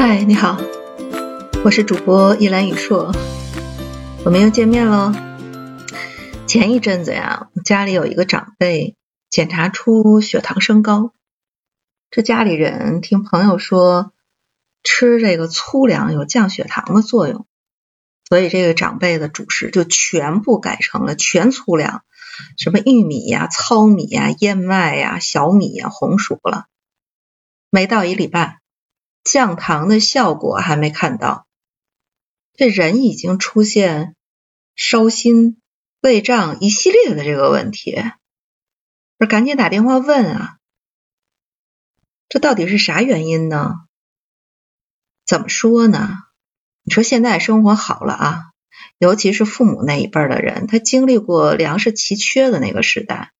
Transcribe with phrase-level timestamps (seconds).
[0.00, 0.56] 嗨，你好，
[1.64, 3.12] 我是主播一兰雨硕，
[4.24, 5.12] 我们又见面喽。
[6.46, 8.94] 前一阵子呀，家里有一个长辈
[9.28, 11.14] 检查出血糖升高，
[12.12, 14.12] 这家里人听朋友说
[14.84, 17.48] 吃这个粗粮有降血糖的作用，
[18.28, 22.04] 所以这个长辈的主食就全部改成了全粗粮，
[22.56, 26.66] 什么玉米呀、糙米呀、燕麦呀、小米呀、红薯了。
[27.68, 28.57] 没到一礼拜。
[29.30, 31.46] 降糖的效果还没看到，
[32.54, 34.16] 这人已经出现
[34.74, 35.60] 烧心、
[36.00, 38.02] 胃胀一系列的这个问题，
[39.18, 40.56] 不是赶紧打电话问啊？
[42.30, 43.74] 这到底是啥原因呢？
[45.26, 46.08] 怎么说呢？
[46.82, 48.44] 你说现在生活好了啊，
[48.96, 53.32] 尤其是父母那一辈的人，他经历过粮食奇缺的那个时代，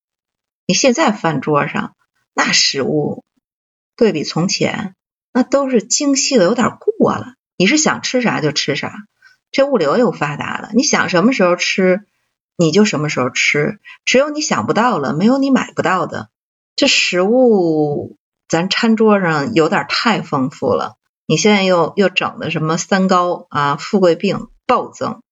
[0.66, 1.96] 你现在饭桌上
[2.34, 3.24] 那食物，
[3.96, 4.94] 对比从前。
[5.38, 7.34] 那都是精细的，有点过了。
[7.56, 8.92] 你是想吃啥就吃啥，
[9.52, 12.00] 这物流又发达了，你想什么时候吃
[12.56, 13.78] 你就什么时候吃。
[14.04, 16.28] 只有你想不到了，没有你买不到的。
[16.74, 18.16] 这食物
[18.48, 20.96] 咱餐桌上有点太丰富了。
[21.24, 25.22] 你现在又又整的什么三高啊，富贵病暴增。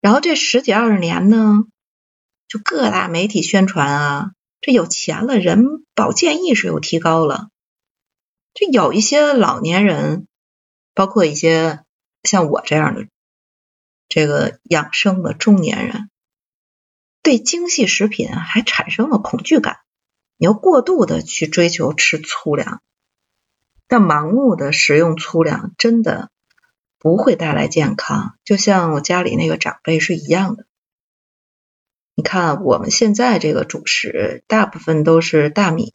[0.00, 1.64] 然后这十几二十年呢，
[2.46, 7.48] 就各大媒体宣传啊，这有钱了，人保健意识又提高了。
[8.60, 10.26] 就有一些老年人，
[10.92, 11.80] 包括一些
[12.22, 13.06] 像我这样的
[14.06, 16.10] 这个养生的中年人，
[17.22, 19.78] 对精细食品还产生了恐惧感。
[20.36, 22.82] 你要过度的去追求吃粗粮，
[23.88, 26.30] 但盲目的食用粗粮真的
[26.98, 28.36] 不会带来健康。
[28.44, 30.66] 就像我家里那个长辈是一样的。
[32.14, 35.90] 你看我们现在这个主食大部分都是大米、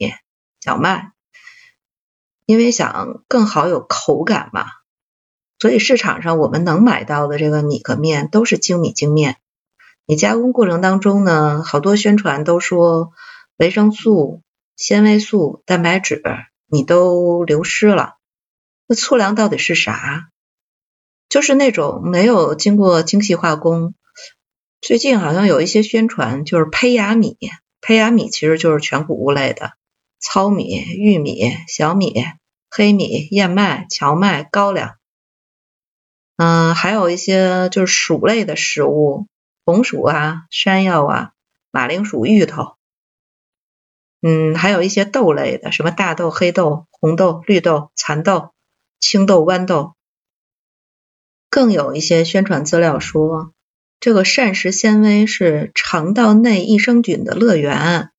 [0.60, 1.12] 小麦。
[2.46, 4.64] 因为想更好有口感嘛，
[5.58, 9.36] 所以市场上我们能买到的这个米和面都是精米精面。
[10.06, 13.10] 你加工过程当中呢，好多宣传都说
[13.56, 14.42] 维生素、
[14.76, 16.22] 纤维素、蛋白质
[16.68, 18.14] 你都流失了。
[18.86, 20.28] 那粗粮到底是啥？
[21.28, 23.94] 就是那种没有经过精细化工。
[24.80, 27.36] 最近好像有一些宣传，就是胚芽米，
[27.80, 29.72] 胚芽米其实就是全谷物类的。
[30.18, 32.24] 糙米、玉米、小米、
[32.70, 34.96] 黑米、燕麦、荞麦、高粱，
[36.36, 39.26] 嗯，还有一些就是薯类的食物，
[39.64, 41.32] 红薯啊、山药啊、
[41.70, 42.76] 马铃薯、芋头，
[44.20, 48.50] 嗯，还有一些豆类的，什么大豆、黑豆、红豆、绿豆、蚕豆、
[48.98, 49.94] 青豆、豌豆，
[51.50, 53.52] 更有一些宣传资料说，
[54.00, 58.10] 这个膳食纤维是肠道内益生菌的乐园。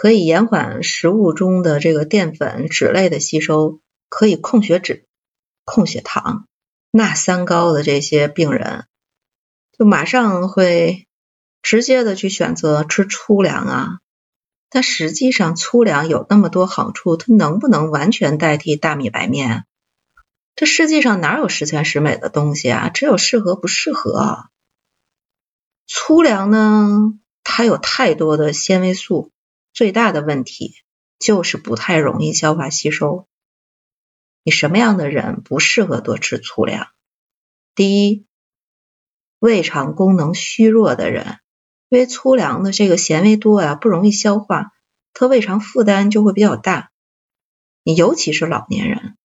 [0.00, 5.08] 可以延缓食物中的这个淀粉、脂类的吸收，可以控血脂、
[5.64, 6.46] 控血糖。
[6.92, 8.86] 那三高的这些病人，
[9.76, 11.08] 就马上会
[11.62, 13.98] 直接的去选择吃粗粮啊。
[14.70, 19.64] 但实际上，粗粮有那么多好处，它能不能完全代替大米白面？
[20.54, 22.88] 这世界上哪有十全十美的东西啊？
[22.88, 24.44] 只有适合不适合。
[25.88, 29.32] 粗粮呢，它有太多的纤维素。
[29.78, 30.74] 最大的问题
[31.20, 33.28] 就是不太容易消化吸收。
[34.42, 36.88] 你什么样的人不适合多吃粗粮？
[37.76, 38.26] 第一，
[39.38, 41.38] 胃肠功能虚弱的人，
[41.90, 44.72] 因为粗粮的这个纤维多啊，不容易消化，
[45.12, 46.90] 它胃肠负担就会比较大。
[47.84, 49.16] 你尤其是老年人，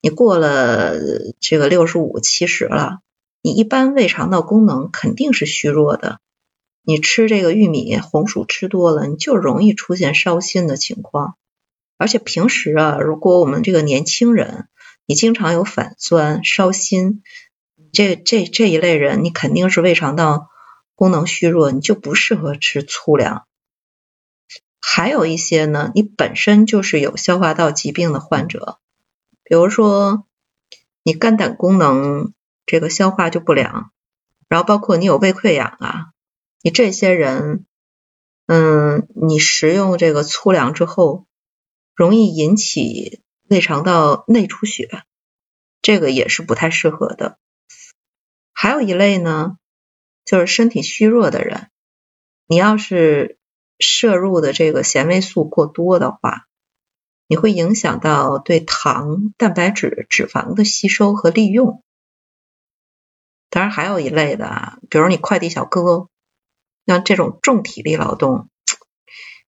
[0.00, 0.94] 你过了
[1.40, 3.00] 这个六十五、七十了，
[3.42, 6.20] 你一般胃肠道功能肯定是虚弱的。
[6.88, 11.36] 你吃这个玉米、红薯吃多了，你就容易出现烧心的情况。
[11.96, 14.68] 而且平时啊，如果我们这个年轻人，
[15.04, 17.24] 你经常有反酸、烧心，
[17.92, 20.48] 这这这一类人，你肯定是胃肠道
[20.94, 23.46] 功能虚弱，你就不适合吃粗粮。
[24.80, 28.78] 还有一些呢，你本身就是有消化道疾病的患者，
[29.42, 30.24] 比如说
[31.02, 32.32] 你肝胆功能
[32.64, 33.90] 这个消化就不良，
[34.46, 36.12] 然后包括你有胃溃疡啊。
[36.66, 37.64] 你这些人，
[38.46, 41.24] 嗯，你食用这个粗粮之后，
[41.94, 45.04] 容易引起胃肠道内出血，
[45.80, 47.38] 这个也是不太适合的。
[48.52, 49.58] 还有一类呢，
[50.24, 51.70] 就是身体虚弱的人，
[52.48, 53.38] 你要是
[53.78, 56.48] 摄入的这个纤维素过多的话，
[57.28, 61.84] 你会影响到对糖、蛋白质、脂肪的吸收和利用。
[63.50, 66.08] 当然，还有一类的，比如你快递小哥。
[66.86, 68.48] 像这种重体力劳动，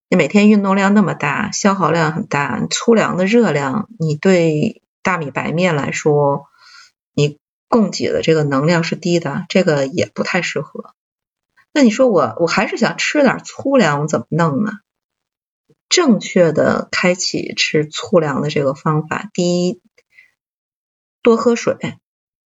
[0.09, 6.47] 你每天运动量那么大，消耗量很大，粗粮的热量，你对大米白面来说，
[7.13, 10.93] 你供给的这个能量是低的，这个也不太适合。
[11.71, 14.79] 那你说我我还是想吃点粗粮，怎么弄呢？
[15.87, 19.81] 正确的开启吃粗粮的这个方法，第一，
[21.21, 21.77] 多喝水。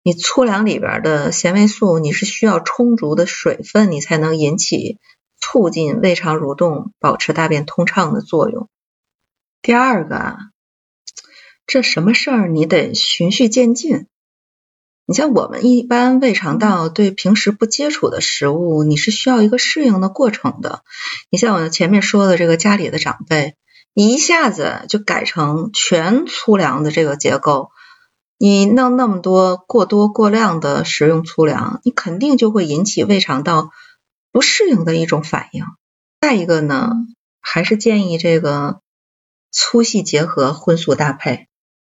[0.03, 4.97] 你粗粮里边的纤维素，你是需要充足的水分，你才能引起
[5.39, 8.67] 促进胃肠蠕动、保持大便通畅的作用。
[9.61, 10.37] 第二个，
[11.67, 14.07] 这什么事儿你得循序渐进。
[15.05, 20.83] 你像我们一般胃肠道对平时不接触的食物，你是需要一个适应的过程的。
[21.29, 23.55] 你像我前面说的这个家里的长辈，
[23.93, 27.69] 你一下子就改成全粗粮的这个结构。
[28.43, 33.69] 你弄那么多过多过量的食用粗粮，你肯定就会引起胃肠道
[34.31, 35.63] 不适应的一种反应。
[36.19, 36.89] 再一个呢，
[37.39, 38.81] 还是建议这个
[39.51, 41.49] 粗细结合，荤素搭配，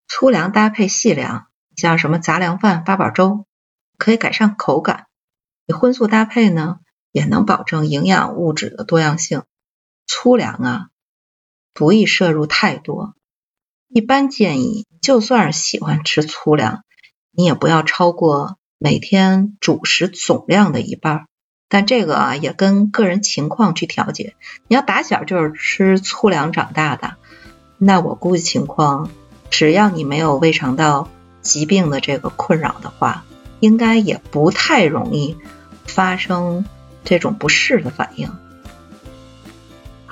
[0.08, 1.46] 粗粮搭配细粮，
[1.76, 3.46] 像什么杂粮饭、八宝粥，
[3.96, 5.06] 可以改善口感。
[5.64, 6.80] 你荤素搭配呢，
[7.12, 9.44] 也能保证营养物质的多样性。
[10.08, 10.88] 粗粮啊，
[11.72, 13.14] 不宜摄入太多。
[13.94, 16.82] 一般建议，就算是喜欢吃粗粮，
[17.30, 21.26] 你也不要超过每天主食总量的一半。
[21.68, 24.34] 但这个啊，也跟个人情况去调节。
[24.66, 27.16] 你要打小就是吃粗粮长大的，
[27.76, 29.10] 那我估计情况，
[29.50, 31.10] 只要你没有胃肠道
[31.42, 33.24] 疾病的这个困扰的话，
[33.60, 35.36] 应该也不太容易
[35.84, 36.64] 发生
[37.04, 38.32] 这种不适的反应。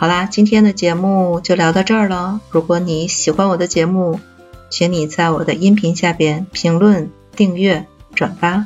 [0.00, 2.40] 好啦，今天的节目就聊到这儿了。
[2.48, 4.18] 如果你喜欢我的节目，
[4.70, 8.64] 请你在我的音频下边评论、订阅、转发。